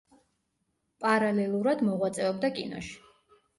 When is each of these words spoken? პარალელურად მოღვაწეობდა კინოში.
პარალელურად 1.05 1.85
მოღვაწეობდა 1.91 2.53
კინოში. 2.59 2.99